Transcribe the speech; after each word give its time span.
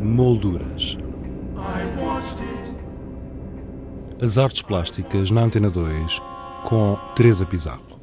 Molduras. 0.00 0.96
As 4.22 4.38
artes 4.38 4.62
plásticas 4.62 5.30
na 5.30 5.42
Antena 5.42 5.68
2 5.68 6.22
com 6.64 6.96
Teresa 7.14 7.44
Pizarro. 7.44 8.00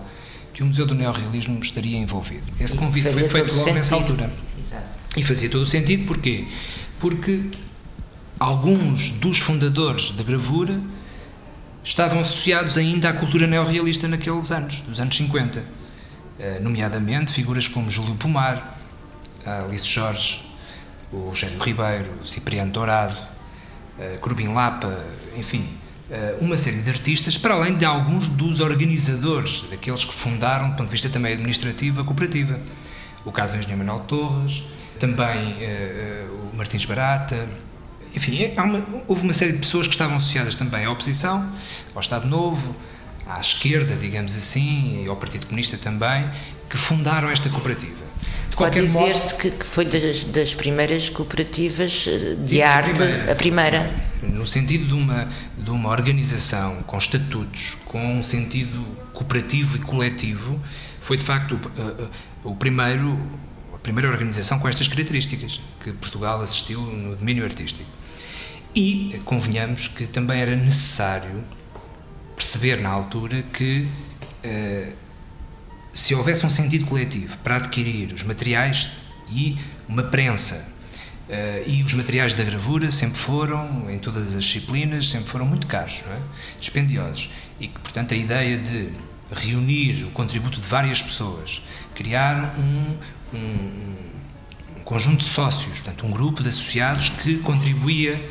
que 0.54 0.64
o 0.64 0.66
Museu 0.66 0.86
do 0.86 0.94
Neorrealismo 0.94 1.60
estaria 1.60 1.98
envolvido. 1.98 2.46
Esse 2.60 2.76
convite 2.76 3.12
foi 3.12 3.28
feito 3.28 3.56
logo 3.56 3.74
nessa 3.74 3.96
altura. 3.96 4.32
Exato. 4.70 4.86
E 5.18 5.24
fazia 5.24 5.50
todo 5.50 5.64
o 5.64 5.68
sentido, 5.68 6.06
porquê? 6.06 6.46
Porque 7.00 7.44
alguns 8.42 9.10
dos 9.12 9.38
fundadores 9.38 10.10
da 10.10 10.24
gravura 10.24 10.82
estavam 11.84 12.22
associados 12.22 12.76
ainda 12.76 13.08
à 13.08 13.14
cultura 13.14 13.46
neorrealista 13.46 14.08
naqueles 14.08 14.52
anos, 14.52 14.82
dos 14.82 15.00
anos 15.00 15.16
50, 15.16 15.64
eh, 16.40 16.60
nomeadamente 16.60 17.32
figuras 17.32 17.68
como 17.68 17.92
Júlio 17.92 18.16
Pomar, 18.16 18.80
Alice 19.46 19.88
Jorge, 19.88 20.42
o 21.14 21.28
Eugênio 21.28 21.62
Ribeiro, 21.62 22.14
o 22.24 22.26
Cipriano 22.26 22.72
Dourado, 22.72 23.16
eh, 24.00 24.18
Corbin 24.20 24.48
Lapa, 24.48 25.06
enfim, 25.38 25.64
eh, 26.10 26.36
uma 26.42 26.58
série 26.58 26.82
de 26.82 26.90
artistas, 26.90 27.38
para 27.38 27.54
além 27.54 27.78
de 27.78 27.86
alguns 27.86 28.28
dos 28.28 28.60
organizadores, 28.60 29.66
daqueles 29.70 30.04
que 30.04 30.14
fundaram, 30.16 30.72
do 30.72 30.78
ponto 30.78 30.88
de 30.88 30.92
vista 30.92 31.10
também 31.10 31.34
administrativo, 31.34 32.02
a 32.02 32.04
cooperativa. 32.04 32.60
O 33.24 33.32
caso 33.32 33.54
do 33.54 33.60
Engenheiro 33.60 33.86
Manuel 33.86 34.04
Torres, 34.06 34.64
também 35.00 35.58
o 36.52 36.56
Martins 36.56 36.86
Barata, 36.86 37.48
enfim, 38.16 38.44
é, 38.44 38.62
uma, 38.62 38.84
houve 39.08 39.24
uma 39.24 39.34
série 39.34 39.54
de 39.54 39.60
pessoas 39.60 39.88
que 39.88 39.94
estavam 39.94 40.18
associadas 40.18 40.56
também 40.56 40.86
à 40.86 40.92
oposição, 40.92 41.50
ao 41.94 42.02
Estado 42.02 42.28
Novo, 42.28 42.76
à 43.26 43.40
esquerda, 43.40 43.96
digamos 43.96 44.36
assim, 44.36 45.04
e 45.04 45.08
ao 45.08 45.16
Partido 45.16 45.46
Comunista 45.46 45.78
também, 45.78 46.30
que 46.70 46.78
fundaram 46.78 47.30
esta 47.30 47.50
cooperativa. 47.50 48.12
De 48.50 48.58
Pode 48.58 48.82
dizer-se 48.82 49.34
que, 49.36 49.50
que, 49.50 49.66
foi 49.66 49.86
das, 49.86 50.24
das, 50.26 50.54
primeiras 50.54 51.10
cooperativas 51.10 52.06
eh, 52.08 52.36
de 52.36 52.50
sim, 52.50 52.62
arte, 52.62 52.90
a 52.90 52.94
primeira, 52.94 53.32
a 53.32 53.36
primeira. 53.36 53.92
No 54.22 54.46
sentido 54.46 54.86
de 54.86 54.94
uma, 54.94 55.28
de 55.58 55.72
uma 55.72 55.90
organização 55.90 56.84
com 56.84 56.98
estatutos, 56.98 57.78
com 57.86 58.20
um 58.20 58.22
sentido 58.22 58.86
cooperativo 59.14 59.78
e 59.78 59.80
coletivo, 59.80 60.60
foi 61.00 61.18
de 61.18 61.24
facto 61.24 61.56
o, 61.56 61.82
eh, 61.82 62.04
eh, 62.04 62.08
o 62.44 62.56
primeiro, 62.56 63.18
a 63.74 63.78
primeira 63.78 64.10
organização 64.10 64.60
com 64.60 64.68
estas 64.68 64.88
características 64.88 65.62
que 65.82 65.94
Portugal 65.94 66.42
assistiu 66.42 66.82
no 66.82 67.16
domínio 67.16 67.46
artístico. 67.46 67.90
E 68.74 69.20
convenhamos 69.26 69.88
que 69.88 70.08
também 70.08 70.40
era 70.40 70.56
necessário 70.56 71.44
perceber 72.36 72.80
na 72.80 72.90
altura 72.90 73.44
que 73.44 73.88
uh, 74.46 74.94
se 75.92 76.16
houvesse 76.16 76.46
um 76.46 76.50
sentido 76.50 76.86
coletivo 76.86 77.38
para 77.40 77.58
adquirir 77.58 78.14
os 78.14 78.24
materiais 78.24 78.92
e 79.30 79.58
uma 79.88 80.04
prensa 80.04 80.68
uh, 81.28 81.70
e 81.70 81.84
os 81.84 81.94
materiais 81.94 82.34
da 82.34 82.44
gravura 82.44 82.90
sempre 82.92 83.18
foram, 83.18 83.90
em 83.90 84.00
todas 84.00 84.34
as 84.34 84.44
disciplinas, 84.44 85.10
sempre 85.10 85.30
foram 85.30 85.46
muito 85.46 85.68
caros, 85.68 86.02
é? 86.08 86.20
dispendiosos. 86.60 87.30
E 87.60 87.68
que, 87.68 87.80
portanto, 87.80 88.14
a 88.14 88.18
ideia 88.18 88.58
de 88.58 88.90
reunir 89.32 90.04
o 90.06 90.12
contributo 90.12 90.60
de 90.60 90.68
várias 90.68 91.02
pessoas, 91.02 91.62
criar 91.94 92.56
um, 92.58 92.98
um, 93.34 93.96
um 94.78 94.84
conjunto 94.84 95.20
de 95.20 95.30
sócios, 95.30 95.80
portanto, 95.80 96.06
um 96.06 96.12
grupo 96.12 96.42
de 96.42 96.50
associados 96.50 97.10
que 97.10 97.38
contribuía 97.38 98.22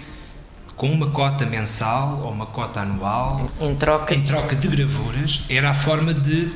com 0.80 0.90
uma 0.90 1.10
cota 1.10 1.44
mensal 1.44 2.22
ou 2.22 2.32
uma 2.32 2.46
cota 2.46 2.80
anual 2.80 3.50
em 3.60 3.76
troca, 3.76 4.14
em 4.14 4.22
troca 4.22 4.56
de 4.56 4.66
gravuras, 4.66 5.42
era 5.50 5.68
a 5.68 5.74
forma 5.74 6.14
de 6.14 6.50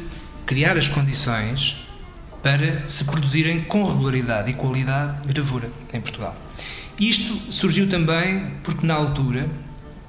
criar 0.47 0.79
as 0.79 0.89
condições 0.89 1.77
para 2.43 2.89
se 2.89 3.05
produzirem 3.05 3.61
com 3.61 3.85
regularidade 3.85 4.51
e 4.51 4.55
qualidade 4.55 5.29
gravura 5.29 5.71
em 5.93 6.01
Portugal. 6.01 6.35
Isto 6.99 7.53
surgiu 7.53 7.87
também 7.87 8.51
porque, 8.63 8.87
na 8.87 8.95
altura, 8.95 9.47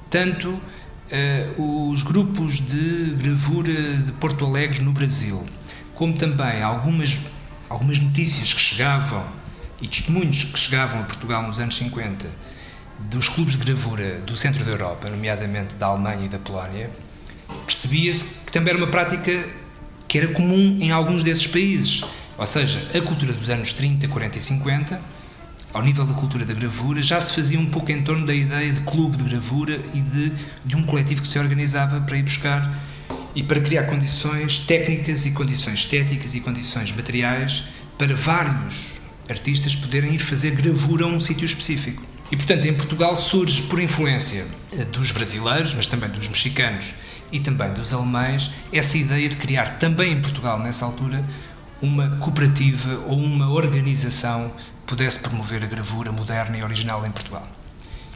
tanto 0.10 0.52
uh, 0.52 1.92
os 1.92 2.02
grupos 2.02 2.62
de 2.62 3.18
gravura 3.22 3.98
de 3.98 4.14
Porto 4.14 4.46
Alegre 4.46 4.82
no 4.82 4.94
Brasil, 4.94 5.44
como 5.94 6.14
também 6.14 6.64
algumas, 6.64 7.20
algumas 7.68 8.00
notícias 8.00 8.54
que 8.54 8.62
chegavam 8.62 9.26
e 9.82 9.90
testemunhos 9.90 10.46
que 10.46 10.58
chegavam 10.58 11.02
a 11.02 11.04
Portugal 11.04 11.44
nos 11.44 11.60
anos 11.60 11.76
50 11.76 12.55
dos 13.00 13.30
clubes 13.30 13.58
de 13.58 13.66
gravura 13.66 14.20
do 14.20 14.36
centro 14.36 14.64
da 14.64 14.72
Europa, 14.72 15.10
nomeadamente 15.10 15.76
da 15.76 15.88
Alemanha 15.88 16.26
e 16.26 16.30
da 16.30 16.40
Polónia, 16.40 16.90
percebia-se 17.66 18.26
que 18.46 18.52
também 18.52 18.74
era 18.74 18.84
uma 18.84 18.92
prática 18.92 19.46
que 20.08 20.18
era 20.18 20.28
comum 20.30 20.78
em 20.80 20.92
alguns 20.92 21.24
desses 21.24 21.48
países. 21.48 22.04
Ou 22.38 22.46
seja, 22.46 22.80
a 22.94 23.02
cultura 23.02 23.34
dos 23.34 23.50
anos 23.50 23.74
30, 23.74 24.08
40 24.08 24.38
e 24.38 24.42
50, 24.42 25.02
ao 25.74 25.82
nível 25.82 26.06
da 26.06 26.14
cultura 26.14 26.46
da 26.46 26.54
gravura, 26.54 27.02
já 27.02 27.20
se 27.20 27.34
fazia 27.34 27.60
um 27.60 27.66
pouco 27.66 27.92
em 27.92 28.02
torno 28.02 28.26
da 28.26 28.34
ideia 28.34 28.72
de 28.72 28.82
clube 28.82 29.18
de 29.18 29.24
gravura 29.24 29.80
e 29.94 30.02
de, 30.02 30.32
de 30.66 30.76
um 30.76 30.84
coletivo 30.84 31.22
que 31.22 31.28
se 31.28 31.40
organizava 31.40 32.02
para 32.02 32.18
ir 32.18 32.24
buscar 32.24 32.74
e 33.36 33.44
para 33.44 33.60
criar 33.60 33.84
condições 33.84 34.60
técnicas 34.60 35.26
e 35.26 35.32
condições 35.32 35.80
estéticas 35.80 36.34
e 36.34 36.40
condições 36.40 36.92
materiais 36.92 37.66
para 37.98 38.16
vários 38.16 39.00
artistas 39.30 39.76
poderem 39.76 40.14
ir 40.14 40.20
fazer 40.20 40.52
gravura 40.52 41.06
a 41.06 41.08
um 41.08 41.20
sítio 41.20 41.46
específico. 41.46 42.15
E, 42.36 42.38
portanto, 42.38 42.66
em 42.66 42.74
Portugal 42.74 43.16
surge 43.16 43.62
por 43.62 43.80
influência 43.80 44.46
dos 44.92 45.10
brasileiros, 45.14 45.74
mas 45.74 45.88
também 45.88 46.10
dos 46.10 46.28
mexicanos 46.28 46.94
e 47.32 47.40
também 47.40 47.72
dos 47.72 47.94
alemães 47.94 48.52
essa 48.74 48.98
ideia 48.98 49.30
de 49.30 49.38
criar 49.38 49.80
também 49.80 50.12
em 50.12 50.20
Portugal, 50.20 50.60
nessa 50.60 50.84
altura, 50.84 51.24
uma 51.82 52.18
cooperativa 52.18 53.02
ou 53.08 53.18
uma 53.18 53.50
organização 53.50 54.50
que 54.50 54.88
pudesse 54.88 55.22
promover 55.22 55.64
a 55.64 55.66
gravura 55.66 56.12
moderna 56.12 56.58
e 56.58 56.64
original 56.64 57.06
em 57.06 57.12
Portugal. 57.12 57.48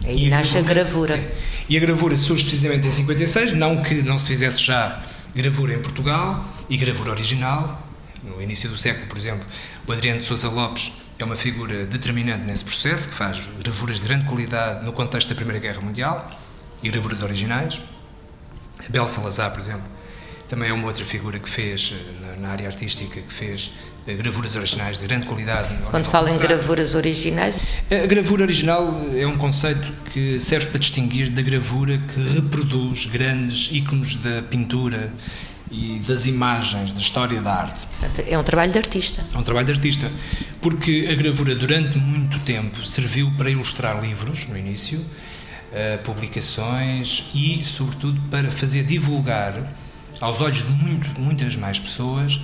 Aí 0.04 0.26
e 0.26 0.30
nasce 0.30 0.58
a 0.58 0.62
gravura. 0.64 1.16
Sim. 1.16 1.24
E 1.70 1.78
a 1.78 1.80
gravura 1.80 2.18
surge 2.18 2.44
precisamente 2.44 2.88
em 2.88 2.92
56, 2.92 3.54
não 3.54 3.82
que 3.82 4.02
não 4.02 4.20
se 4.20 4.28
fizesse 4.28 4.62
já 4.62 5.02
gravura 5.34 5.76
em 5.76 5.80
Portugal 5.80 6.44
e 6.70 6.76
gravura 6.76 7.12
original. 7.12 7.88
No 8.22 8.42
início 8.42 8.70
do 8.70 8.78
século, 8.78 9.08
por 9.08 9.18
exemplo, 9.18 9.46
o 9.88 9.92
Adriano 9.94 10.20
de 10.20 10.26
Sousa 10.26 10.50
Lopes 10.50 10.92
é 11.20 11.26
uma 11.26 11.36
figura 11.36 11.86
determinante 11.86 12.46
nesse 12.46 12.64
processo, 12.64 13.10
que 13.10 13.14
faz 13.14 13.46
gravuras 13.62 13.98
de 13.98 14.08
grande 14.08 14.24
qualidade 14.24 14.86
no 14.86 14.94
contexto 14.94 15.28
da 15.28 15.36
Primeira 15.36 15.60
Guerra 15.60 15.82
Mundial 15.82 16.26
e 16.82 16.90
gravuras 16.90 17.22
originais. 17.22 17.82
Abel 18.88 19.06
Salazar, 19.06 19.52
por 19.52 19.60
exemplo, 19.60 19.84
também 20.48 20.70
é 20.70 20.74
uma 20.74 20.88
outra 20.88 21.04
figura 21.04 21.38
que 21.38 21.50
fez, 21.50 21.94
eh, 21.94 22.40
na, 22.40 22.50
área 22.50 22.68
artística, 22.68 23.20
que 23.20 23.34
fez 23.34 23.72
eh, 24.08 24.14
gravuras 24.14 24.56
originais 24.56 24.98
de 24.98 25.06
grande 25.06 25.26
qualidade. 25.26 25.78
Quando 25.90 26.06
fala 26.06 26.32
em 26.32 26.38
gravuras 26.38 26.96
originais? 26.96 27.60
A 27.92 28.08
gravura 28.08 28.44
original 28.44 28.88
é 29.14 29.28
um 29.28 29.38
conceito 29.38 29.92
que 30.14 30.40
serve 30.40 30.68
para 30.68 30.80
distinguir 30.80 31.30
da 31.30 31.42
gravura 31.42 31.98
que 31.98 32.34
reproduz 32.34 33.08
grandes 33.08 33.70
íconos 33.74 34.16
da 34.16 34.42
pintura 34.44 35.12
e 35.72 36.02
das 36.08 36.26
imagens, 36.26 36.92
da 36.92 37.00
história 37.00 37.42
da 37.42 37.54
arte. 37.54 37.88
É 38.28 38.38
um 38.38 38.44
trabalho 38.44 38.72
de 38.72 38.78
artista. 38.78 39.24
É 39.34 39.38
um 39.38 39.44
trabalho 39.44 39.68
de 39.68 39.74
artista, 39.74 40.12
porque 40.62 41.08
a 41.12 41.16
gravura 41.16 41.56
durante 41.56 41.98
muito 41.98 42.40
tempo 42.40 42.86
serviu 42.86 43.32
para 43.38 43.50
ilustrar 43.50 44.02
livros, 44.02 44.48
no 44.48 44.58
início, 44.58 45.00
uh, 45.00 46.04
publicações 46.04 47.26
e, 47.34 47.64
sobretudo, 47.64 48.20
para 48.30 48.50
fazer 48.50 48.84
divulgar 48.84 49.72
aos 50.20 50.42
olhos 50.42 50.66
de 50.66 50.72
muito, 50.72 51.20
muitas 51.20 51.56
mais 51.56 51.80
pessoas 51.80 52.42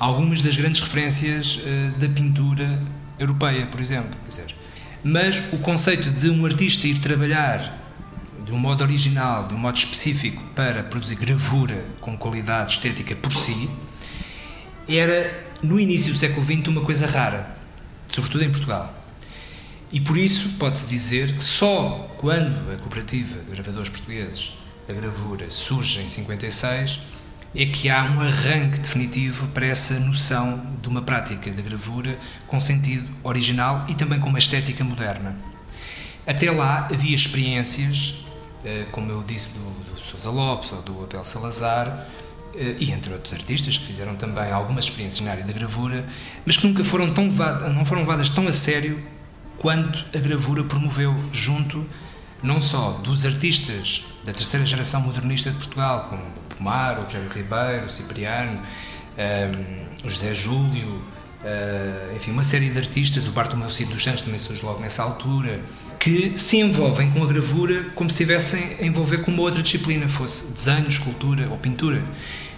algumas 0.00 0.40
das 0.40 0.56
grandes 0.56 0.80
referências 0.80 1.56
uh, 1.56 1.98
da 1.98 2.08
pintura 2.08 2.80
europeia, 3.18 3.66
por 3.66 3.80
exemplo. 3.80 4.18
Mas 5.04 5.42
o 5.52 5.58
conceito 5.58 6.10
de 6.10 6.30
um 6.30 6.44
artista 6.44 6.86
ir 6.86 6.98
trabalhar 6.98 7.79
de 8.50 8.56
um 8.56 8.58
modo 8.58 8.82
original, 8.82 9.46
de 9.46 9.54
um 9.54 9.58
modo 9.58 9.76
específico 9.76 10.42
para 10.56 10.82
produzir 10.82 11.14
gravura 11.14 11.84
com 12.00 12.18
qualidade 12.18 12.72
estética 12.72 13.14
por 13.14 13.32
si, 13.32 13.70
era 14.88 15.46
no 15.62 15.78
início 15.78 16.12
do 16.12 16.18
século 16.18 16.44
XX 16.44 16.66
uma 16.66 16.80
coisa 16.80 17.06
rara, 17.06 17.56
sobretudo 18.08 18.42
em 18.42 18.50
Portugal. 18.50 18.92
E 19.92 20.00
por 20.00 20.18
isso 20.18 20.48
pode-se 20.58 20.86
dizer 20.88 21.32
que 21.36 21.44
só 21.44 22.10
quando 22.18 22.72
a 22.72 22.76
cooperativa 22.76 23.38
de 23.38 23.52
gravadores 23.52 23.88
portugueses, 23.88 24.52
a 24.88 24.92
gravura, 24.92 25.48
surge 25.48 26.00
em 26.00 26.08
56, 26.08 26.98
é 27.54 27.66
que 27.66 27.88
há 27.88 28.02
um 28.02 28.20
arranque 28.20 28.80
definitivo 28.80 29.46
para 29.48 29.66
essa 29.66 29.94
noção 30.00 30.76
de 30.82 30.88
uma 30.88 31.02
prática 31.02 31.50
de 31.52 31.62
gravura 31.62 32.18
com 32.48 32.58
sentido 32.58 33.08
original 33.22 33.84
e 33.88 33.94
também 33.94 34.18
com 34.18 34.28
uma 34.28 34.40
estética 34.40 34.82
moderna. 34.82 35.36
Até 36.26 36.50
lá 36.50 36.88
havia 36.92 37.14
experiências, 37.14 38.16
como 38.92 39.10
eu 39.10 39.22
disse, 39.22 39.50
do, 39.50 39.94
do 39.94 40.00
Sousa 40.00 40.30
Lopes 40.30 40.72
ou 40.72 40.82
do 40.82 41.04
Abel 41.04 41.24
Salazar, 41.24 42.06
eh, 42.54 42.76
e 42.78 42.90
entre 42.90 43.12
outros 43.12 43.32
artistas 43.32 43.78
que 43.78 43.86
fizeram 43.86 44.16
também 44.16 44.50
algumas 44.50 44.84
experiências 44.84 45.24
na 45.24 45.32
área 45.32 45.44
da 45.44 45.52
gravura, 45.52 46.04
mas 46.44 46.56
que 46.56 46.66
nunca 46.66 46.82
foram 46.84 47.12
tão 47.12 47.26
não 47.72 47.84
foram 47.84 48.02
levadas 48.02 48.28
tão 48.28 48.46
a 48.48 48.52
sério 48.52 49.02
quanto 49.58 50.04
a 50.14 50.18
gravura 50.18 50.64
promoveu 50.64 51.14
junto 51.32 51.86
não 52.42 52.60
só 52.60 52.92
dos 53.02 53.26
artistas 53.26 54.04
da 54.24 54.32
terceira 54.32 54.64
geração 54.64 55.00
modernista 55.02 55.50
de 55.50 55.56
Portugal, 55.56 56.06
como 56.08 56.22
Pomar, 56.56 56.98
o 56.98 57.02
Rogério 57.02 57.28
Ribeiro, 57.28 57.86
o 57.86 57.90
Cipriano, 57.90 58.58
um, 58.58 58.62
ehm, 59.18 59.86
o 60.04 60.08
José 60.08 60.32
Júlio, 60.34 61.02
uh, 61.42 62.16
enfim, 62.16 62.30
uma 62.30 62.44
série 62.44 62.68
de 62.68 62.78
artistas, 62.78 63.26
o 63.26 63.32
Bartolomeu 63.32 63.70
Cid 63.70 63.90
dos 63.90 64.02
Santos 64.02 64.22
também 64.22 64.38
surge 64.38 64.64
logo 64.64 64.80
nessa 64.80 65.02
altura, 65.02 65.60
que 65.98 66.36
se 66.36 66.58
envolvem 66.58 67.10
com 67.10 67.22
a 67.22 67.26
gravura 67.26 67.84
como 67.94 68.10
se 68.10 68.22
estivessem 68.22 68.76
a 68.80 68.84
envolver 68.84 69.18
com 69.18 69.30
uma 69.30 69.42
outra 69.42 69.62
disciplina, 69.62 70.08
fosse 70.08 70.52
desenho, 70.52 70.88
escultura 70.88 71.48
ou 71.50 71.56
pintura. 71.56 72.02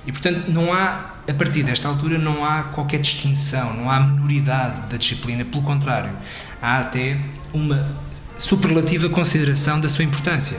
E, 0.06 0.10
portanto, 0.10 0.50
não 0.50 0.72
há, 0.72 1.14
a 1.28 1.34
partir 1.34 1.62
desta 1.62 1.88
altura, 1.88 2.18
não 2.18 2.44
há 2.44 2.64
qualquer 2.64 3.00
distinção, 3.00 3.74
não 3.74 3.90
há 3.90 4.00
minoridade 4.00 4.82
da 4.90 4.96
disciplina, 4.96 5.44
pelo 5.44 5.62
contrário, 5.62 6.10
há 6.60 6.80
até 6.80 7.20
uma 7.52 7.88
superlativa 8.36 9.08
consideração 9.08 9.80
da 9.80 9.88
sua 9.88 10.04
importância. 10.04 10.58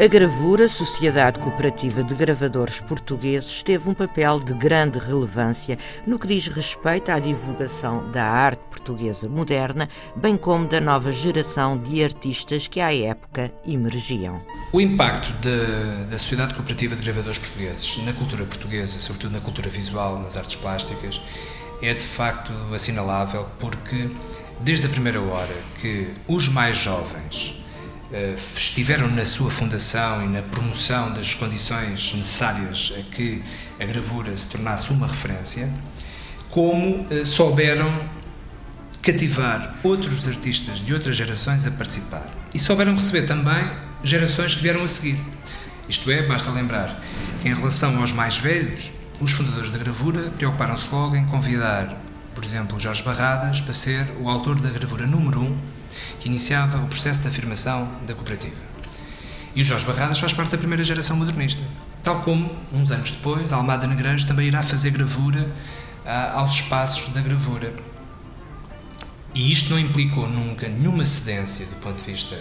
A 0.00 0.06
gravura 0.06 0.68
Sociedade 0.68 1.40
Cooperativa 1.40 2.04
de 2.04 2.14
Gravadores 2.14 2.80
Portugueses 2.80 3.64
teve 3.64 3.90
um 3.90 3.94
papel 3.94 4.38
de 4.38 4.52
grande 4.52 4.96
relevância 4.96 5.76
no 6.06 6.20
que 6.20 6.28
diz 6.28 6.46
respeito 6.46 7.10
à 7.10 7.18
divulgação 7.18 8.08
da 8.12 8.22
arte 8.22 8.60
portuguesa 8.70 9.28
moderna, 9.28 9.88
bem 10.14 10.36
como 10.36 10.68
da 10.68 10.80
nova 10.80 11.10
geração 11.10 11.76
de 11.76 12.04
artistas 12.04 12.68
que 12.68 12.78
à 12.78 12.94
época 12.94 13.52
emergiam. 13.66 14.40
O 14.72 14.80
impacto 14.80 15.32
de, 15.40 16.04
da 16.08 16.16
Sociedade 16.16 16.54
Cooperativa 16.54 16.94
de 16.94 17.02
Gravadores 17.02 17.38
Portugueses 17.38 17.98
na 18.04 18.12
cultura 18.12 18.44
portuguesa, 18.44 19.00
sobretudo 19.00 19.32
na 19.32 19.40
cultura 19.40 19.68
visual, 19.68 20.20
nas 20.20 20.36
artes 20.36 20.54
plásticas, 20.54 21.20
é 21.82 21.92
de 21.92 22.04
facto 22.04 22.52
assinalável 22.72 23.48
porque 23.58 24.08
desde 24.60 24.86
a 24.86 24.88
primeira 24.88 25.20
hora 25.20 25.56
que 25.80 26.14
os 26.28 26.46
mais 26.46 26.76
jovens 26.76 27.58
estiveram 28.56 29.08
na 29.08 29.24
sua 29.24 29.50
fundação 29.50 30.24
e 30.24 30.28
na 30.28 30.40
promoção 30.40 31.12
das 31.12 31.34
condições 31.34 32.14
necessárias 32.14 32.92
a 32.98 33.02
que 33.14 33.42
a 33.78 33.84
gravura 33.84 34.34
se 34.36 34.48
tornasse 34.48 34.90
uma 34.90 35.06
referência, 35.06 35.68
como 36.50 37.06
eh, 37.10 37.24
souberam 37.24 37.92
cativar 39.02 39.76
outros 39.82 40.26
artistas 40.26 40.78
de 40.78 40.92
outras 40.94 41.16
gerações 41.16 41.66
a 41.66 41.70
participar. 41.70 42.26
E 42.54 42.58
souberam 42.58 42.94
receber 42.94 43.26
também 43.26 43.64
gerações 44.02 44.54
que 44.54 44.62
vieram 44.62 44.82
a 44.82 44.88
seguir. 44.88 45.18
Isto 45.88 46.10
é, 46.10 46.22
basta 46.22 46.50
lembrar 46.50 47.00
que, 47.42 47.48
em 47.48 47.54
relação 47.54 48.00
aos 48.00 48.12
mais 48.12 48.38
velhos, 48.38 48.90
os 49.20 49.32
fundadores 49.32 49.70
da 49.70 49.78
gravura 49.78 50.30
preocuparam-se 50.30 50.88
logo 50.90 51.14
em 51.14 51.26
convidar, 51.26 51.94
por 52.34 52.44
exemplo, 52.44 52.80
Jorge 52.80 53.02
Barradas 53.02 53.60
para 53.60 53.72
ser 53.72 54.06
o 54.20 54.28
autor 54.28 54.58
da 54.60 54.70
gravura 54.70 55.06
número 55.06 55.40
1 55.40 55.44
um 55.44 55.56
que 56.20 56.28
iniciava 56.28 56.78
o 56.78 56.86
processo 56.86 57.22
de 57.22 57.28
afirmação 57.28 57.88
da 58.06 58.14
cooperativa. 58.14 58.68
E 59.54 59.62
o 59.62 59.64
Jorge 59.64 59.86
Barradas 59.86 60.18
faz 60.18 60.32
parte 60.32 60.52
da 60.52 60.58
primeira 60.58 60.84
geração 60.84 61.16
modernista. 61.16 61.62
Tal 62.02 62.20
como, 62.20 62.50
uns 62.72 62.90
anos 62.90 63.10
depois, 63.10 63.52
Almada 63.52 63.86
Negreiros 63.86 64.24
também 64.24 64.46
irá 64.46 64.62
fazer 64.62 64.90
gravura 64.90 65.50
ah, 66.06 66.32
aos 66.34 66.54
espaços 66.54 67.12
da 67.12 67.20
gravura. 67.20 67.72
E 69.34 69.50
isto 69.50 69.70
não 69.70 69.78
implicou 69.78 70.28
nunca 70.28 70.68
nenhuma 70.68 71.04
cedência 71.04 71.66
do 71.66 71.76
ponto 71.76 71.98
de 72.02 72.10
vista 72.10 72.36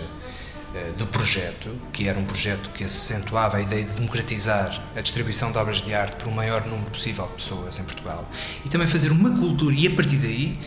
ah, 0.75 0.91
do 0.97 1.07
projeto, 1.07 1.69
que 1.91 2.07
era 2.07 2.19
um 2.19 2.25
projeto 2.25 2.69
que 2.69 2.83
acentuava 2.83 3.57
a 3.57 3.61
ideia 3.61 3.83
de 3.83 3.93
democratizar 3.95 4.81
a 4.95 5.01
distribuição 5.01 5.51
de 5.51 5.57
obras 5.57 5.81
de 5.81 5.93
arte 5.93 6.17
para 6.17 6.29
o 6.29 6.31
maior 6.31 6.65
número 6.65 6.91
possível 6.91 7.25
de 7.25 7.33
pessoas 7.33 7.79
em 7.79 7.83
Portugal 7.83 8.29
e 8.65 8.69
também 8.69 8.87
fazer 8.87 9.11
uma 9.11 9.31
cultura, 9.31 9.75
e 9.75 9.87
a 9.87 9.91
partir 9.91 10.17
daí 10.17 10.57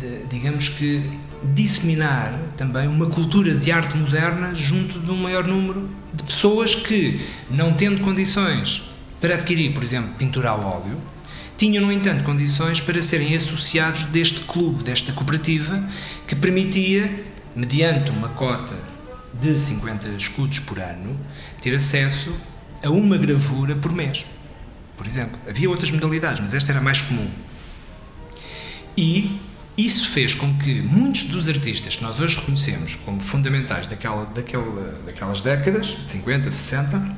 de, 0.00 0.24
digamos 0.28 0.68
que, 0.68 1.02
disseminar 1.54 2.38
também 2.56 2.88
uma 2.88 3.06
cultura 3.06 3.54
de 3.54 3.70
arte 3.70 3.96
moderna 3.96 4.54
junto 4.54 4.98
de 4.98 5.10
um 5.10 5.16
maior 5.16 5.46
número 5.46 5.88
de 6.12 6.22
pessoas 6.22 6.74
que, 6.74 7.20
não 7.50 7.72
tendo 7.72 8.00
condições 8.02 8.82
para 9.20 9.34
adquirir, 9.34 9.72
por 9.72 9.84
exemplo, 9.84 10.10
pintura 10.18 10.50
ao 10.50 10.64
óleo, 10.64 10.98
tinham, 11.56 11.84
no 11.84 11.92
entanto, 11.92 12.24
condições 12.24 12.80
para 12.80 13.00
serem 13.02 13.34
associados 13.34 14.04
deste 14.04 14.40
clube, 14.40 14.82
desta 14.82 15.12
cooperativa, 15.12 15.86
que 16.26 16.34
permitia, 16.34 17.22
mediante 17.54 18.10
uma 18.10 18.30
cota 18.30 18.74
de 19.34 19.58
50 19.58 20.08
escudos 20.10 20.58
por 20.60 20.78
ano, 20.78 21.18
ter 21.60 21.74
acesso 21.74 22.34
a 22.82 22.90
uma 22.90 23.16
gravura 23.18 23.76
por 23.76 23.92
mês. 23.92 24.24
Por 24.96 25.06
exemplo, 25.06 25.38
havia 25.48 25.68
outras 25.68 25.90
modalidades, 25.90 26.40
mas 26.40 26.54
esta 26.54 26.72
era 26.72 26.80
mais 26.80 27.02
comum. 27.02 27.28
E 28.96 29.38
isso 29.84 30.08
fez 30.08 30.34
com 30.34 30.52
que 30.58 30.82
muitos 30.82 31.24
dos 31.24 31.48
artistas 31.48 31.96
que 31.96 32.02
nós 32.02 32.18
hoje 32.18 32.38
reconhecemos 32.38 32.96
como 32.96 33.20
fundamentais 33.20 33.86
daquela, 33.86 34.26
daquela, 34.26 35.00
daquelas 35.06 35.40
décadas, 35.40 35.96
50, 36.06 36.50
60, 36.50 37.16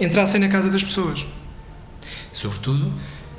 entrassem 0.00 0.40
na 0.40 0.48
casa 0.48 0.70
das 0.70 0.82
pessoas. 0.82 1.26
Sobretudo, 2.32 2.92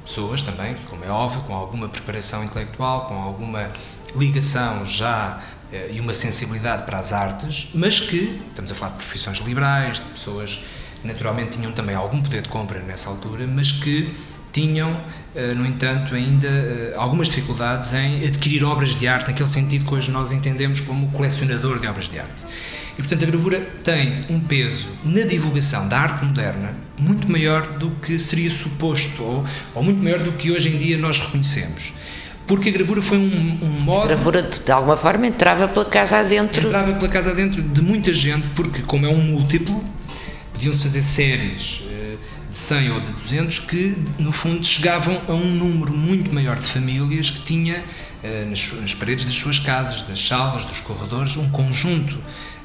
pessoas 0.04 0.42
também, 0.42 0.76
como 0.90 1.04
é 1.04 1.10
óbvio, 1.10 1.42
com 1.42 1.54
alguma 1.54 1.90
preparação 1.90 2.44
intelectual, 2.44 3.06
com 3.08 3.22
alguma 3.22 3.72
ligação 4.16 4.86
já 4.86 5.42
eh, 5.72 5.92
e 5.92 6.00
uma 6.00 6.14
sensibilidade 6.14 6.84
para 6.84 6.98
as 6.98 7.12
artes, 7.12 7.70
mas 7.74 8.00
que, 8.00 8.42
estamos 8.50 8.72
a 8.72 8.76
falar 8.76 8.92
de 8.92 8.98
profissões 8.98 9.40
liberais, 9.40 9.98
de 9.98 10.06
pessoas 10.06 10.64
naturalmente 11.04 11.58
tinham 11.58 11.72
também 11.72 11.96
algum 11.96 12.22
poder 12.22 12.42
de 12.42 12.50
compra 12.50 12.80
nessa 12.80 13.10
altura, 13.10 13.46
mas 13.46 13.72
que 13.72 14.14
tinham, 14.52 15.00
eh, 15.36 15.54
no 15.54 15.66
entanto, 15.66 16.16
ainda 16.16 16.48
eh, 16.48 16.94
algumas 16.96 17.30
dificuldades 17.30 17.94
em 17.94 18.26
adquirir 18.26 18.64
obras 18.64 18.96
de 18.96 19.08
arte, 19.08 19.28
naquele 19.28 19.50
sentido 19.50 19.86
que 19.86 19.94
hoje 19.94 20.12
nós 20.12 20.32
entendemos 20.32 20.82
como 20.82 21.10
colecionador 21.12 21.80
de 21.80 21.88
obras 21.88 22.10
de 22.10 22.20
arte. 22.20 22.46
E, 22.94 23.02
portanto, 23.02 23.24
a 23.24 23.28
gravura 23.28 23.60
tem 23.84 24.22
um 24.30 24.40
peso 24.40 24.88
na 25.04 25.22
divulgação 25.22 25.88
da 25.88 26.00
arte 26.00 26.26
moderna 26.26 26.74
muito 26.98 27.32
maior 27.32 27.68
do 27.78 27.92
que 27.92 28.18
seria 28.18 28.50
suposto, 28.50 29.22
ou, 29.22 29.46
ou 29.76 29.84
muito 29.84 30.04
maior 30.04 30.20
do 30.20 30.32
que 30.32 30.52
hoje 30.52 30.70
em 30.70 30.78
dia 30.78 30.98
nós 30.98 31.20
reconhecemos 31.20 31.94
porque 32.48 32.70
a 32.70 32.72
gravura 32.72 33.02
foi 33.02 33.18
um, 33.18 33.58
um 33.62 33.82
modo. 33.82 34.06
A 34.06 34.08
gravura, 34.08 34.42
de, 34.42 34.72
alguma 34.72 34.96
forma, 34.96 35.28
entrava 35.28 35.68
pela 35.68 35.84
casa 35.84 36.18
adentro. 36.20 36.66
Entrava 36.66 36.94
pela 36.94 37.12
casa 37.12 37.32
adentro 37.32 37.62
de 37.62 37.82
muita 37.82 38.14
gente, 38.14 38.48
porque, 38.56 38.82
como 38.84 39.06
é 39.06 39.10
um 39.10 39.20
múltiplo, 39.20 39.84
podiam-se 40.54 40.82
fazer 40.82 41.02
séries 41.02 41.84
100 42.58 42.90
ou 42.90 43.00
de 43.00 43.12
200 43.12 43.60
que, 43.60 43.96
no 44.18 44.32
fundo, 44.32 44.66
chegavam 44.66 45.22
a 45.28 45.32
um 45.32 45.46
número 45.46 45.94
muito 45.94 46.34
maior 46.34 46.56
de 46.56 46.66
famílias 46.66 47.30
que 47.30 47.42
tinha 47.42 47.84
eh, 48.24 48.48
nas, 48.50 48.96
paredes 48.96 49.26
das 49.26 49.36
suas 49.36 49.60
casas, 49.60 50.02
das 50.02 50.20
salas, 50.28 50.66
dos 50.66 50.82
corredores, 50.82 51.38
um 51.38 51.48
conjunto 51.52 52.18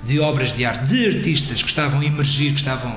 de 0.03 0.19
obras 0.19 0.55
de 0.57 0.65
arte 0.65 0.87
de 0.87 1.07
artistas 1.15 1.63
que 1.63 1.69
estavam 1.69 2.01
a 2.01 2.05
emergir, 2.07 2.53
que 2.53 2.61
estavam 2.61 2.91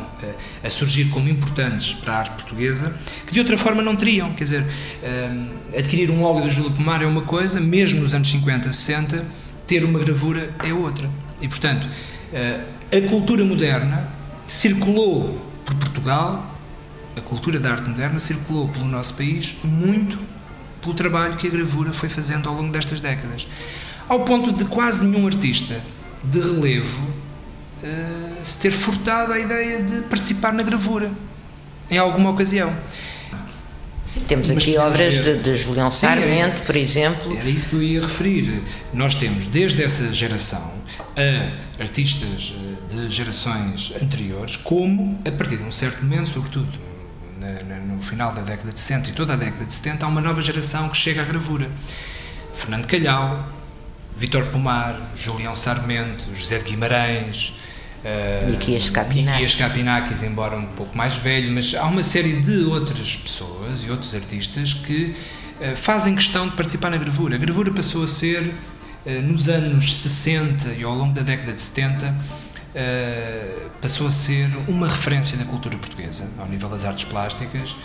a, 0.64 0.68
a 0.68 0.70
surgir 0.70 1.10
como 1.10 1.28
importantes 1.28 1.94
para 1.94 2.14
a 2.14 2.18
arte 2.20 2.44
portuguesa, 2.44 2.96
que 3.28 3.34
de 3.34 3.42
outra 3.42 3.58
forma 3.58 3.82
não 3.82 3.98
teriam. 3.98 4.32
Quer 4.34 4.44
dizer, 4.46 4.66
um, 5.04 5.78
adquirir 5.78 6.10
um 6.10 6.24
óleo 6.24 6.44
do 6.44 6.50
Júlio 6.50 6.72
Pomar 6.72 7.02
é 7.02 7.06
uma 7.06 7.24
coisa, 7.24 7.60
mesmo 7.60 8.00
nos 8.00 8.16
anos 8.16 8.30
50, 8.30 8.72
60, 8.72 9.26
ter 9.68 9.84
uma 9.84 10.00
gravura 10.00 10.50
é 10.64 10.72
outra. 10.72 11.10
E, 11.42 11.48
portanto, 11.50 11.90
a 12.34 13.10
cultura 13.10 13.44
moderna 13.44 14.08
circulou 14.48 15.46
por 15.66 15.76
Portugal, 15.76 16.55
a 17.16 17.22
cultura 17.22 17.60
da 17.60 17.72
arte 17.72 17.90
moderna 17.90 18.20
circulou 18.20 18.68
pelo 18.68 18.86
nosso 18.86 19.14
país 19.16 19.56
muito 19.64 20.18
pelo 20.86 20.94
trabalho 20.94 21.36
que 21.36 21.48
a 21.48 21.50
gravura 21.50 21.92
foi 21.92 22.10
fazendo 22.10 22.48
ao 22.48 22.56
longo 22.56 22.72
destas 22.72 23.02
décadas. 23.02 23.48
Ao 24.08 24.24
ponto 24.24 24.54
de 24.54 24.66
quase 24.66 25.04
nenhum 25.04 25.26
artista 25.26 25.82
de 26.24 26.40
relevo 26.40 27.02
uh, 27.82 28.46
se 28.46 28.60
ter 28.60 28.72
furtado 28.72 29.34
a 29.34 29.40
ideia 29.40 29.82
de 29.82 30.02
participar 30.02 30.54
na 30.54 30.62
gravura 30.62 31.12
em 31.90 31.98
alguma 31.98 32.30
ocasião. 32.30 32.76
Sim, 34.06 34.22
temos 34.28 34.52
aqui 34.52 34.78
obras 34.78 35.24
de, 35.24 35.40
de 35.40 35.56
Julião 35.56 35.90
Sarmento, 35.90 36.62
por 36.62 36.76
exemplo. 36.76 37.36
Era 37.36 37.50
isso 37.50 37.70
que 37.70 37.76
eu 37.76 37.82
ia 37.82 38.02
referir. 38.02 38.62
Nós 38.94 39.16
temos, 39.16 39.48
desde 39.48 39.84
essa 39.84 40.14
geração, 40.14 40.74
a 41.18 41.82
artistas 41.82 42.54
eh, 42.56 42.96
de 42.96 43.10
gerações 43.10 43.92
anteriores, 44.00 44.56
como, 44.56 45.20
a 45.26 45.32
partir 45.32 45.58
de 45.58 45.64
um 45.64 45.72
certo 45.72 46.04
momento, 46.04 46.30
sobretudo 46.30 46.68
no 47.88 48.02
final 48.02 48.32
da 48.32 48.42
década 48.42 48.72
de 48.72 48.80
60 48.80 49.10
e 49.10 49.14
toda 49.14 49.34
a 49.34 49.36
década 49.36 49.66
de 49.66 49.74
70, 49.74 50.06
há 50.06 50.10
uma 50.10 50.22
nova 50.22 50.42
geração 50.42 50.90
que 50.90 50.98
chega 50.98 51.22
à 51.22 51.26
gravura. 51.26 51.70
Fernando 52.54 52.88
Calhau, 52.88 53.48
Vítor 54.18 54.46
Pomar, 54.46 55.00
Julião 55.16 55.54
Sarmento, 55.54 56.34
José 56.34 56.60
de 56.60 56.66
Guimarães, 56.66 57.54
uh, 58.04 58.50
Niquias 59.36 59.56
Capinakis, 59.56 60.24
embora 60.24 60.56
um 60.56 60.68
pouco 60.68 60.98
mais 60.98 61.16
velho, 61.16 61.52
mas 61.52 61.76
há 61.76 61.86
uma 61.86 62.04
série 62.04 62.42
de 62.42 62.64
outras 62.64 63.16
pessoas 63.18 63.84
e 63.84 63.92
outros 63.92 64.16
artistas 64.16 64.74
que 64.74 65.16
uh, 65.60 65.76
fazem 65.76 66.16
questão 66.16 66.48
de 66.48 66.56
participar 66.56 66.90
na 66.90 66.98
gravura. 66.98 67.36
A 67.36 67.38
gravura 67.38 67.72
passou 67.72 68.04
a 68.04 68.08
ser, 68.08 68.54
uh, 69.06 69.22
nos 69.22 69.50
anos 69.50 69.94
60 69.94 70.70
e 70.70 70.84
ao 70.84 70.96
longo 70.96 71.14
da 71.14 71.22
década 71.22 71.52
de 71.52 71.62
70, 71.62 72.16
uh, 72.76 73.70
passou 73.82 74.08
a 74.08 74.12
ser 74.12 74.50
uma 74.68 74.88
referência 74.88 75.38
da 75.38 75.46
cultura 75.46 75.78
portuguesa, 75.78 76.28
ao 76.38 76.48
nível 76.48 76.70
das 76.70 76.86
artes 76.86 77.06
plásticas, 77.06 77.76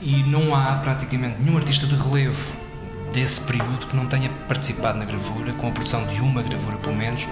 e 0.00 0.22
não 0.24 0.54
há 0.54 0.76
praticamente 0.76 1.40
nenhum 1.40 1.56
artista 1.56 1.86
de 1.86 1.94
relevo 1.94 2.44
desse 3.12 3.40
período 3.42 3.86
que 3.86 3.96
não 3.96 4.06
tenha 4.06 4.30
participado 4.46 4.98
na 4.98 5.04
gravura, 5.04 5.52
com 5.54 5.68
a 5.68 5.70
produção 5.70 6.06
de 6.06 6.20
uma 6.20 6.42
gravura 6.42 6.76
pelo 6.78 6.96
menos. 6.96 7.26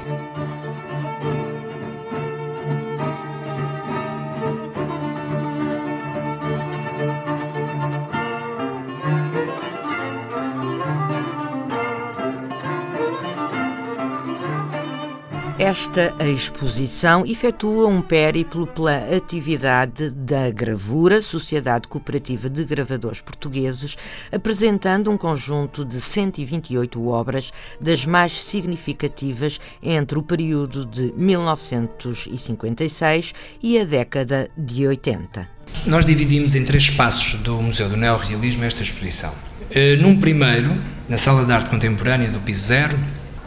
Esta 15.59 16.15
exposição 16.21 17.25
efetua 17.25 17.89
um 17.89 18.03
périplo 18.03 18.67
pela 18.67 18.99
atividade 19.17 20.11
da 20.11 20.51
Gravura, 20.51 21.23
Sociedade 21.23 21.89
Cooperativa 21.89 22.51
de 22.51 22.63
Gravadores 22.63 23.23
Portugueses, 23.23 23.97
apresentando 24.31 25.11
um 25.11 25.17
conjunto 25.17 25.83
de 25.83 25.99
128 25.99 27.09
obras, 27.09 27.55
das 27.81 28.05
mais 28.05 28.45
significativas 28.45 29.59
entre 29.83 30.19
o 30.19 30.23
período 30.23 30.85
de 30.85 31.15
1956 31.17 33.33
e 33.63 33.79
a 33.79 33.85
década 33.87 34.51
de 34.59 34.87
80. 34.87 35.49
Nós 35.87 36.05
dividimos 36.05 36.55
em 36.55 36.67
três 36.67 36.83
espaços 36.83 37.41
do 37.41 37.63
Museu 37.63 37.89
do 37.89 37.97
Neorrealismo 37.97 38.63
esta 38.63 38.83
exposição. 38.83 39.33
Eh, 39.71 39.97
num 39.97 40.21
primeiro, 40.21 40.77
na 41.09 41.17
Sala 41.17 41.47
de 41.47 41.53
Arte 41.53 41.71
Contemporânea 41.71 42.31
do 42.31 42.41
Piso 42.41 42.67
Zero, 42.67 42.99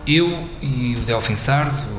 eu 0.08 0.50
e 0.60 0.96
o 0.96 1.02
Delfim 1.02 1.36
Sardo, 1.36 1.99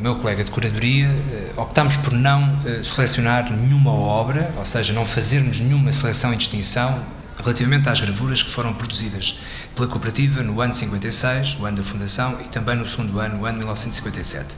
meu 0.00 0.16
colega 0.16 0.44
de 0.44 0.50
curadoria, 0.50 1.06
eh, 1.06 1.52
optámos 1.56 1.96
por 1.96 2.12
não 2.12 2.58
eh, 2.64 2.82
selecionar 2.82 3.52
nenhuma 3.52 3.92
obra, 3.92 4.52
ou 4.56 4.64
seja, 4.64 4.92
não 4.92 5.04
fazermos 5.04 5.60
nenhuma 5.60 5.92
seleção 5.92 6.32
e 6.32 6.36
distinção 6.36 7.02
relativamente 7.36 7.88
às 7.88 8.00
gravuras 8.00 8.42
que 8.42 8.50
foram 8.50 8.74
produzidas 8.74 9.38
pela 9.74 9.86
cooperativa 9.88 10.42
no 10.42 10.60
ano 10.60 10.74
56, 10.74 11.56
o 11.60 11.66
ano 11.66 11.76
da 11.76 11.82
fundação, 11.82 12.38
e 12.40 12.44
também 12.44 12.76
no 12.76 12.86
segundo 12.86 13.18
ano, 13.20 13.42
o 13.42 13.46
ano 13.46 13.54
de 13.54 13.58
1957. 13.58 14.56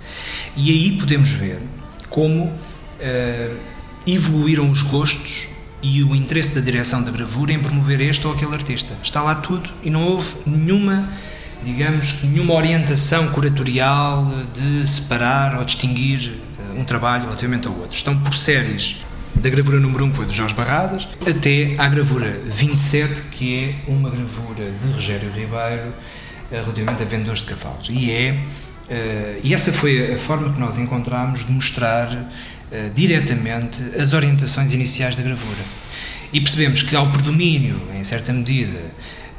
E 0.57 0.71
aí 0.71 0.99
podemos 0.99 1.31
ver 1.31 1.61
como 2.09 2.45
uh, 2.45 3.57
evoluíram 4.07 4.71
os 4.71 4.83
gostos 4.83 5.49
e 5.83 6.03
o 6.03 6.15
interesse 6.15 6.55
da 6.55 6.61
direção 6.61 7.03
da 7.03 7.11
gravura 7.11 7.53
em 7.53 7.59
promover 7.59 8.01
este 8.01 8.27
ou 8.27 8.33
aquele 8.33 8.55
artista. 8.55 8.95
Está 9.03 9.23
lá 9.23 9.35
tudo 9.35 9.71
e 9.83 9.91
não 9.91 10.03
houve 10.03 10.35
nenhuma 10.47 11.09
digamos, 11.65 12.23
nenhuma 12.23 12.55
orientação 12.55 13.29
curatorial 13.29 14.27
de 14.55 14.87
separar 14.87 15.59
ou 15.59 15.65
distinguir 15.65 16.33
eh, 16.59 16.79
um 16.79 16.85
trabalho 16.85 17.25
relativamente 17.25 17.69
ao 17.69 17.75
outro. 17.75 17.97
Estão 17.97 18.19
por 18.19 18.35
séries 18.35 19.05
da 19.35 19.49
gravura 19.49 19.79
número 19.79 20.05
1, 20.07 20.11
que 20.11 20.17
foi 20.17 20.27
do 20.27 20.33
Jorge 20.33 20.55
Barradas, 20.55 21.09
até 21.27 21.75
à 21.79 21.89
gravura 21.89 22.41
27, 22.47 23.23
que 23.31 23.65
é 23.87 23.91
uma 23.91 24.11
gravura 24.11 24.71
de 24.71 24.93
Rogério 24.93 25.31
Ribeiro 25.31 25.93
eh, 26.51 26.61
relativamente 26.61 27.03
a 27.03 27.07
vendedores 27.07 27.41
de 27.41 27.47
cavalos. 27.47 27.89
E 27.91 28.11
é 28.11 28.43
Uh, 28.91 29.39
e 29.45 29.55
essa 29.55 29.73
foi 29.73 30.15
a 30.15 30.19
forma 30.19 30.53
que 30.53 30.59
nós 30.59 30.77
encontramos 30.77 31.45
de 31.45 31.53
mostrar 31.53 32.29
diretamente 32.93 33.81
as 33.97 34.13
orientações 34.13 34.73
iniciais 34.73 35.15
da 35.15 35.23
gravura. 35.23 35.63
E 36.33 36.41
percebemos 36.41 36.83
que, 36.83 36.95
ao 36.95 37.09
predomínio, 37.11 37.81
em 37.95 38.05
certa 38.05 38.33
medida, 38.33 38.81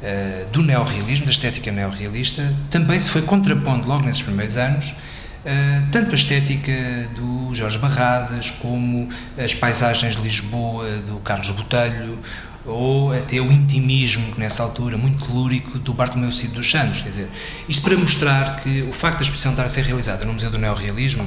uh, 0.02 0.46
do 0.50 0.62
neorrealismo, 0.62 1.26
da 1.26 1.32
estética 1.32 1.70
neorrealista, 1.72 2.54
também 2.70 2.98
se 2.98 3.10
foi 3.10 3.22
contrapondo 3.22 3.86
logo 3.88 4.04
nesses 4.04 4.22
primeiros 4.22 4.56
anos 4.56 4.94
uh, 5.42 5.90
tanto 5.90 6.12
a 6.12 6.14
estética 6.14 6.72
do 7.14 7.54
Jorge 7.54 7.78
Barradas 7.78 8.50
como 8.50 9.08
as 9.36 9.54
paisagens 9.54 10.16
de 10.16 10.22
Lisboa 10.22 10.98
do 10.98 11.18
Carlos 11.18 11.50
Botelho 11.50 12.18
ou 12.64 13.12
até 13.12 13.40
o 13.40 13.50
intimismo, 13.50 14.32
que 14.32 14.38
nessa 14.38 14.62
altura, 14.62 14.96
muito 14.96 15.24
colúrico, 15.24 15.80
do 15.80 15.92
Bartolomeu 15.92 16.30
Cid 16.30 16.54
dos 16.54 16.70
Santos. 16.70 17.00
Quer 17.02 17.08
dizer, 17.08 17.28
isto 17.68 17.82
para 17.82 17.96
mostrar 17.96 18.60
que 18.60 18.82
o 18.82 18.92
facto 18.92 19.16
da 19.16 19.22
exposição 19.22 19.50
estar 19.50 19.64
a 19.64 19.68
ser 19.68 19.84
realizada 19.84 20.24
no 20.24 20.32
Museu 20.32 20.48
do 20.48 20.58
Neorrealismo 20.58 21.26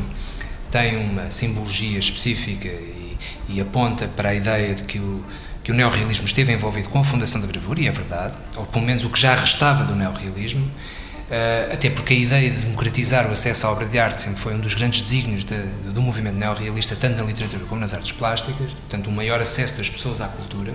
tem 0.72 0.96
uma 0.96 1.30
simbologia 1.32 2.00
específica 2.00 2.70
e, 2.70 3.18
e 3.50 3.60
aponta 3.60 4.08
para 4.08 4.30
a 4.30 4.36
ideia 4.36 4.74
de 4.76 4.84
que 4.84 4.98
o, 4.98 5.26
que 5.66 5.72
o 5.72 5.76
neorrealismo 5.76 6.26
esteve 6.26 6.54
envolvido 6.54 6.90
com 6.90 7.00
a 7.00 7.04
fundação 7.04 7.42
da 7.42 7.48
gravura, 7.48 7.82
e 7.82 7.88
é 7.88 7.92
verdade, 7.92 8.38
ou 8.56 8.68
pelo 8.68 8.86
menos 8.86 9.04
o 9.04 9.10
que 9.10 9.20
já 9.20 9.34
restava 9.34 9.84
do 9.84 9.96
neorrealismo, 9.96 10.62
uh, 10.62 11.74
até 11.74 11.90
porque 11.90 12.14
a 12.14 12.18
ideia 12.18 12.52
de 12.52 12.58
democratizar 12.58 13.28
o 13.28 13.32
acesso 13.32 13.66
à 13.66 13.72
obra 13.72 13.88
de 13.88 13.98
arte 13.98 14.22
sempre 14.22 14.40
foi 14.40 14.54
um 14.54 14.60
dos 14.60 14.76
grandes 14.76 15.02
desígnios 15.02 15.44
de, 15.44 15.60
do 15.92 16.04
movimento 16.04 16.36
neorrealista, 16.36 16.96
tanto 16.96 17.18
na 17.18 17.24
literatura 17.24 17.64
como 17.66 17.82
nas 17.82 17.96
artes 17.96 18.12
plásticas, 18.12 18.74
portanto, 18.74 19.10
um 19.10 19.14
maior 19.14 19.42
acesso 19.42 19.76
das 19.76 19.90
pessoas 19.90 20.22
à 20.22 20.28
cultura, 20.28 20.72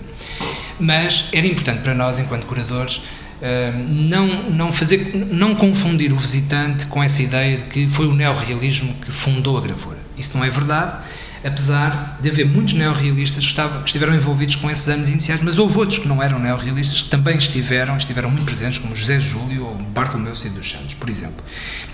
mas 0.80 1.28
era 1.32 1.46
importante 1.46 1.82
para 1.82 1.94
nós, 1.94 2.18
enquanto 2.18 2.44
curadores, 2.46 2.96
uh, 2.96 3.78
não, 3.88 4.50
não, 4.50 4.72
fazer, 4.72 5.12
não 5.14 5.54
confundir 5.54 6.12
o 6.12 6.16
visitante 6.16 6.86
com 6.86 7.00
essa 7.00 7.22
ideia 7.22 7.58
de 7.58 7.64
que 7.66 7.88
foi 7.88 8.08
o 8.08 8.12
neorrealismo 8.12 8.92
que 8.94 9.12
fundou 9.12 9.56
a 9.56 9.60
gravura. 9.60 9.98
Isso 10.18 10.36
não 10.36 10.44
é 10.44 10.50
verdade 10.50 10.98
apesar 11.44 12.18
de 12.20 12.28
haver 12.28 12.46
muitos 12.46 12.74
neorrealistas 12.74 13.46
que, 13.46 13.54
que 13.54 13.86
estiveram 13.86 14.14
envolvidos 14.14 14.56
com 14.56 14.70
esses 14.70 14.88
anos 14.88 15.08
iniciais, 15.08 15.40
mas 15.42 15.58
houve 15.58 15.78
outros 15.78 15.98
que 15.98 16.08
não 16.08 16.22
eram 16.22 16.38
neorrealistas 16.38 17.02
que 17.02 17.08
também 17.08 17.36
estiveram, 17.36 17.96
estiveram 17.96 18.30
muito 18.30 18.44
presentes, 18.44 18.78
como 18.78 18.94
José 18.94 19.18
Júlio 19.18 19.64
ou 19.64 19.74
Bartolomeu 19.74 20.34
Cid 20.34 20.54
dos 20.54 20.70
Santos, 20.70 20.94
por 20.94 21.08
exemplo. 21.08 21.42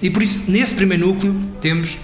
E 0.02 0.10
por 0.10 0.22
isso, 0.22 0.50
nesse 0.50 0.74
primeiro 0.74 1.06
núcleo, 1.06 1.34
temos 1.60 1.96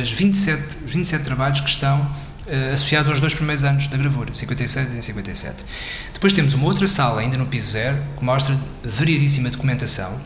as 0.00 0.10
27, 0.10 0.78
27 0.84 1.24
trabalhos 1.24 1.60
que 1.60 1.68
estão 1.68 2.00
uh, 2.00 2.72
associado 2.72 3.10
aos 3.10 3.20
dois 3.20 3.34
primeiros 3.34 3.64
anos 3.64 3.86
da 3.86 3.96
gravura, 3.96 4.32
56 4.32 4.94
e 4.94 5.02
57. 5.02 5.64
Depois 6.12 6.32
temos 6.32 6.54
uma 6.54 6.66
outra 6.66 6.86
sala, 6.86 7.20
ainda 7.20 7.36
no 7.36 7.46
piso 7.46 7.72
zero, 7.72 7.98
que 8.18 8.24
mostra 8.24 8.58
variedíssima 8.84 9.50
documentação, 9.50 10.20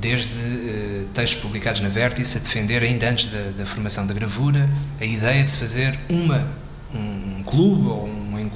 desde 0.00 0.32
uh, 0.32 1.06
textos 1.14 1.42
publicados 1.42 1.80
na 1.80 1.88
Vértice 1.88 2.38
a 2.38 2.40
defender, 2.40 2.82
ainda 2.82 3.08
antes 3.08 3.26
da, 3.26 3.50
da, 3.58 3.66
formação 3.66 4.06
da 4.06 4.14
gravura, 4.14 4.68
a 5.00 5.04
ideia 5.04 5.44
de 5.44 5.50
se 5.50 5.58
fazer 5.58 5.98
uma, 6.08 6.46
um, 6.94 7.42
clube 7.44 7.88
ou 7.88 8.06
um, 8.06 8.50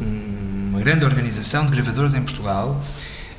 um, 0.00 0.68
uma 0.70 0.80
grande 0.80 1.04
organização 1.04 1.64
de 1.64 1.72
gravadores 1.72 2.14
em 2.14 2.22
Portugal 2.22 2.80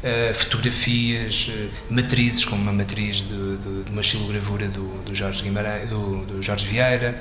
uh, 0.05 0.33
fotografias, 0.33 1.49
uh, 1.49 1.93
matrizes, 1.93 2.45
como 2.45 2.61
uma 2.61 2.73
matriz 2.73 3.17
de, 3.17 3.57
de, 3.57 3.83
de 3.83 3.91
uma 3.91 4.03
xilogravura 4.03 4.67
do, 4.67 5.03
do 5.03 5.15
Jorge 5.15 5.43
Guimarães, 5.43 5.89
do, 5.89 6.25
do 6.25 6.43
Jorge 6.43 6.67
Vieira. 6.67 7.19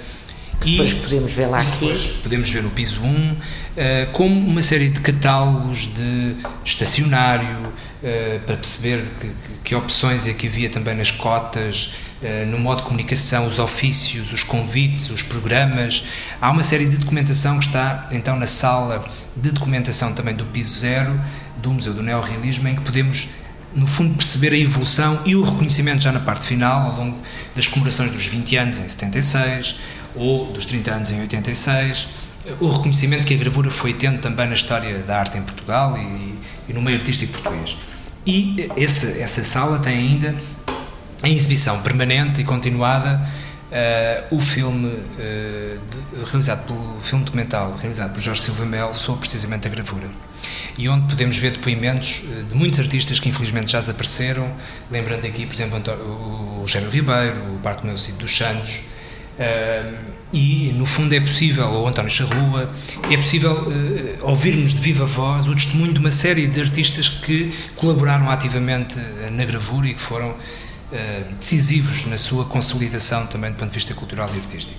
E, 0.65 0.73
depois 0.73 0.95
podemos 0.95 1.33
ver 1.33 1.47
lá 1.47 1.61
aqui. 1.61 1.93
podemos 2.23 2.49
ver 2.49 2.63
no 2.63 2.71
piso 2.71 3.01
1, 3.03 3.07
uh, 3.07 3.37
eh, 3.77 4.09
como 4.13 4.39
uma 4.39 4.63
série 4.63 4.89
de 4.89 5.01
catálogos 5.01 5.89
de 5.95 6.37
estacionário, 6.65 7.73
uh, 8.05 8.41
para 8.41 8.57
perceber 8.57 9.03
que, 9.21 9.31
que, 9.65 9.75
opções 9.75 10.27
é 10.27 10.35
que 10.35 10.47
havia 10.47 10.69
também 10.69 10.95
nas 10.95 11.11
cotas, 11.11 11.95
uh, 12.23 12.47
no 12.47 12.59
modo 12.59 12.83
de 12.83 12.85
comunicação, 12.85 13.47
os 13.47 13.59
ofícios, 13.59 14.33
os 14.33 14.43
convites, 14.43 15.11
os 15.11 15.23
programas. 15.23 16.05
Há 16.41 16.51
uma 16.51 16.63
série 16.63 16.87
de 16.87 16.99
documentação 16.99 17.59
que 17.59 17.67
está 17.67 18.09
então 18.13 18.37
na 18.37 18.47
sala 18.47 19.05
de 19.35 19.51
documentação 19.51 20.13
também 20.13 20.35
do 20.35 20.45
piso 20.45 20.79
0, 20.79 21.19
do 21.57 21.73
Museu 21.73 21.95
do 21.95 22.03
Neorrealismo, 22.03 22.69
em 22.69 22.75
que 22.75 22.83
podemos, 22.83 23.29
no 23.75 23.87
fundo, 23.87 24.15
perceber 24.15 24.53
a 24.53 24.59
evolução 24.59 25.21
e 25.25 25.35
o 25.35 25.43
reconhecimento 25.43 26.03
já 26.03 26.13
na 26.13 26.21
parte 26.21 26.45
final, 26.45 26.91
ao 26.91 26.97
longo 26.97 27.19
das 27.55 27.67
comemorações 27.67 28.11
dos 28.11 28.27
20 28.27 28.57
anos 28.57 28.79
em 28.79 28.89
76 28.89 29.77
ou 30.15 30.53
dos 30.53 30.65
30 30.65 30.91
anos 30.93 31.11
em 31.11 31.21
86, 31.21 32.07
o 32.61 32.69
reconhecimento 32.69 33.27
que 33.27 33.35
a 33.35 33.37
gravura 33.37 33.71
foi 33.71 33.95
tendo 33.95 34.21
também 34.21 34.47
na 34.47 34.55
história 34.55 34.99
da 34.99 35.19
arte 35.19 35.39
em 35.39 35.43
Portugal 35.43 35.97
e, 35.97 36.39
e 36.69 36.73
no 36.73 36.83
meio 36.83 36.99
artístico 36.99 37.33
português. 37.33 37.77
E 38.27 38.71
esse, 38.77 39.21
essa 39.21 39.45
sala 39.45 39.79
tem 39.79 39.97
ainda 39.97 40.35
em 41.23 41.35
exibição 41.35 41.81
permanente 41.83 42.41
e 42.41 42.45
continuada 42.45 43.21
uh, 43.71 44.35
o 44.35 44.41
filme 44.41 44.89
uh, 44.89 45.09
de, 45.19 46.25
realizado 46.31 46.67
pelo 46.67 47.01
filme 47.01 47.25
documental 47.25 47.77
realizado 47.77 48.13
por 48.13 48.21
Jorge 48.21 48.43
Silva 48.43 48.65
Mel 48.65 48.95
sobre 48.95 49.21
precisamente 49.21 49.67
a 49.67 49.71
gravura. 49.71 50.09
E 50.77 50.89
onde 50.89 51.07
podemos 51.07 51.37
ver 51.37 51.53
depoimentos 51.53 52.23
eh, 52.25 52.43
de 52.43 52.55
muitos 52.55 52.81
artistas 52.81 53.19
que 53.19 53.29
infelizmente 53.29 53.73
já 53.73 53.81
desapareceram, 53.81 54.47
lembrando 54.91 55.25
aqui, 55.25 55.47
por 55.47 55.55
exemplo, 55.55 55.81
o 56.05 56.61
Rogério 56.61 56.91
Ribeiro, 56.91 57.55
o 57.55 57.59
Bartolomeu 57.59 57.97
Cid 57.97 58.19
dos 58.19 58.37
Santos, 58.37 58.81
E 60.33 60.73
no 60.75 60.85
fundo 60.85 61.15
é 61.15 61.21
possível, 61.21 61.69
ou 61.71 61.87
António 61.87 62.11
Charrua, 62.11 62.69
é 63.09 63.17
possível 63.17 63.53
uh, 63.53 64.29
ouvirmos 64.29 64.75
de 64.75 64.81
viva 64.81 65.07
voz 65.07 65.47
o 65.47 65.55
testemunho 65.55 65.93
de 65.93 66.01
uma 66.01 66.11
série 66.11 66.49
de 66.49 66.61
artistas 66.61 67.09
que 67.09 67.55
colaboraram 67.77 68.29
ativamente 68.29 68.99
na 69.31 69.45
gravura 69.45 69.87
e 69.87 69.95
que 69.95 70.01
foram 70.01 70.31
uh, 70.31 71.35
decisivos 71.39 72.07
na 72.07 72.19
sua 72.19 72.45
consolidação 72.47 73.27
também 73.27 73.53
do 73.53 73.57
ponto 73.57 73.69
de 73.69 73.75
vista 73.77 73.95
cultural 73.95 74.29
e 74.35 74.39
artístico. 74.39 74.77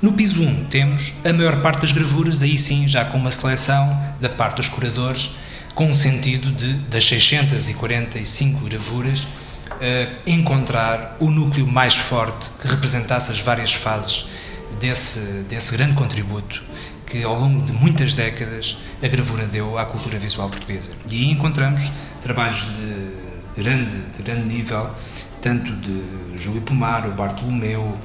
No 0.00 0.12
piso 0.12 0.42
1 0.42 0.66
temos 0.66 1.14
a 1.24 1.32
maior 1.32 1.60
parte 1.60 1.80
das 1.80 1.90
gravuras, 1.90 2.42
aí 2.42 2.56
sim 2.56 2.86
já 2.86 3.04
com 3.04 3.18
uma 3.18 3.32
seleção 3.32 4.00
da 4.20 4.28
parte 4.28 4.56
dos 4.56 4.68
curadores, 4.68 5.32
com 5.74 5.90
o 5.90 5.94
sentido 5.94 6.52
de, 6.52 6.74
das 6.74 7.04
645 7.04 8.64
gravuras, 8.64 9.26
encontrar 10.26 11.16
o 11.20 11.30
núcleo 11.30 11.66
mais 11.66 11.96
forte 11.96 12.50
que 12.60 12.68
representasse 12.68 13.32
as 13.32 13.40
várias 13.40 13.72
fases 13.72 14.26
desse, 14.80 15.20
desse 15.48 15.76
grande 15.76 15.94
contributo 15.94 16.62
que 17.06 17.22
ao 17.22 17.38
longo 17.38 17.62
de 17.62 17.72
muitas 17.72 18.14
décadas 18.14 18.78
a 19.02 19.06
gravura 19.08 19.46
deu 19.46 19.78
à 19.78 19.84
cultura 19.84 20.18
visual 20.18 20.48
portuguesa. 20.48 20.92
E 21.08 21.14
aí 21.14 21.30
encontramos 21.30 21.90
trabalhos 22.20 22.62
de, 22.62 23.54
de 23.54 23.62
grande, 23.62 23.94
de 24.16 24.22
grande 24.22 24.48
nível, 24.48 24.90
tanto 25.40 25.70
de 25.76 26.02
Júlio 26.36 26.62
Pomar, 26.62 27.06
o 27.06 27.12
Bartolomeu, 27.12 27.96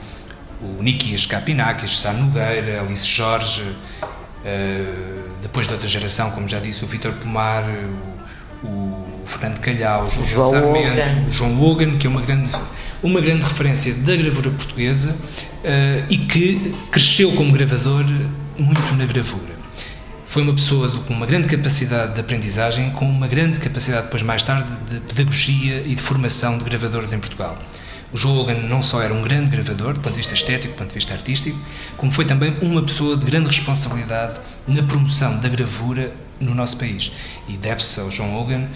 o 0.62 0.84
Nikias 0.84 1.26
Capinakis, 1.26 2.00
Sá 2.00 2.12
Nogueira, 2.12 2.82
Alice 2.82 3.08
Jorge, 3.08 3.64
uh, 3.64 5.30
depois 5.42 5.68
de 5.68 5.74
outra 5.74 5.88
geração, 5.88 6.32
como 6.32 6.48
já 6.48 6.60
disse, 6.60 6.84
o 6.84 6.88
Vítor 6.88 7.14
Pomar, 7.14 7.64
o, 8.64 8.68
o 8.68 9.09
Fernando 9.30 9.60
Calhau, 9.60 10.06
o 10.06 10.26
João 10.26 10.52
Sarmento, 10.52 11.32
João 11.32 11.60
Logan, 11.60 11.98
que 11.98 12.08
é 12.08 12.10
uma 12.10 12.22
grande, 12.22 12.50
uma 13.02 13.22
grande 13.22 13.44
referência 13.44 13.94
da 13.94 14.16
gravura 14.16 14.50
portuguesa 14.50 15.12
uh, 15.12 16.06
e 16.10 16.18
que 16.18 16.74
cresceu 16.92 17.32
como 17.34 17.52
gravador 17.52 18.04
muito 18.58 18.96
na 18.96 19.06
gravura. 19.06 19.60
Foi 20.26 20.44
uma 20.44 20.54
pessoa 20.54 20.90
com 20.90 21.14
uma 21.14 21.26
grande 21.26 21.48
capacidade 21.48 22.14
de 22.14 22.20
aprendizagem, 22.20 22.92
com 22.92 23.06
uma 23.06 23.28
grande 23.28 23.60
capacidade, 23.60 24.04
depois 24.04 24.22
mais 24.22 24.44
tarde, 24.44 24.70
de 24.90 25.00
pedagogia 25.00 25.84
e 25.86 25.96
de 25.96 26.02
formação 26.02 26.58
de 26.58 26.64
gravadores 26.66 27.14
em 27.14 27.20
Portugal. 27.20 27.58
O 28.12 28.18
Joe 28.18 28.34
Logan 28.34 28.56
não 28.56 28.82
só 28.82 29.02
era 29.02 29.14
um 29.14 29.22
grande 29.22 29.52
gravador, 29.52 29.94
do 29.94 30.00
ponto 30.00 30.14
de 30.14 30.18
vista 30.18 30.34
estético, 30.34 30.74
do 30.74 30.78
ponto 30.78 30.90
de 30.90 30.96
vista 30.96 31.14
artístico, 31.14 31.58
como 31.96 32.12
foi 32.12 32.26
também 32.26 32.56
uma 32.62 32.82
pessoa 32.82 33.16
de 33.16 33.26
grande 33.26 33.48
responsabilidade 33.48 34.40
na 34.68 34.82
promoção 34.82 35.40
da 35.40 35.48
gravura 35.48 36.12
no 36.40 36.56
nosso 36.56 36.78
país. 36.78 37.12
E 37.48 37.54
deve-se 37.54 38.00
ao 38.00 38.10
João 38.10 38.34
Logan, 38.34 38.64
eh, 38.64 38.68